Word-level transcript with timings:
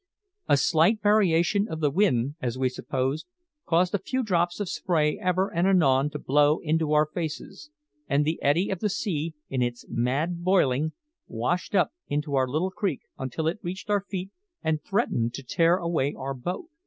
A 0.49 0.57
slight 0.57 0.99
variation 1.03 1.67
of 1.67 1.79
the 1.79 1.91
wind, 1.91 2.33
as 2.41 2.57
we 2.57 2.69
supposed, 2.69 3.27
caused 3.67 3.93
a 3.93 3.99
few 3.99 4.23
drops 4.23 4.59
of 4.59 4.67
spray 4.67 5.19
ever 5.19 5.53
and 5.53 5.67
anon 5.67 6.09
to 6.09 6.17
blow 6.17 6.57
into 6.57 6.91
our 6.93 7.05
faces; 7.05 7.69
and 8.07 8.25
the 8.25 8.41
eddy 8.41 8.71
of 8.71 8.79
the 8.79 8.89
sea, 8.89 9.35
in 9.47 9.61
its 9.61 9.85
mad 9.87 10.43
boiling, 10.43 10.93
washed 11.27 11.75
up 11.75 11.91
into 12.07 12.33
our 12.33 12.47
little 12.47 12.71
creek 12.71 13.01
until 13.19 13.45
it 13.45 13.59
reached 13.61 13.91
our 13.91 14.01
feet 14.01 14.31
and 14.63 14.83
threatened 14.83 15.35
to 15.35 15.43
tear 15.43 15.77
away 15.77 16.15
our 16.17 16.33
boat. 16.33 16.69